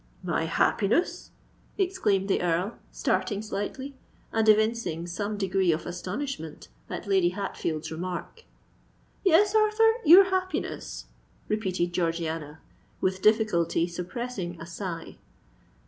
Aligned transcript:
"My 0.23 0.45
happiness!" 0.45 1.29
exclaimed 1.77 2.27
the 2.27 2.41
Earl, 2.41 2.79
starting 2.91 3.43
slightly, 3.43 3.93
and 4.33 4.49
evincing 4.49 5.05
some 5.05 5.37
degree 5.37 5.71
of 5.71 5.85
astonishment 5.85 6.69
at 6.89 7.05
Lady 7.05 7.29
Hatfield's 7.29 7.91
remark. 7.91 8.45
"Yes, 9.23 9.53
Arthur—your 9.53 10.23
happiness!" 10.31 11.05
repeated 11.47 11.93
Georgiana, 11.93 12.61
with 12.99 13.21
difficulty 13.21 13.87
suppressing 13.87 14.59
a 14.59 14.65
sigh. 14.65 15.17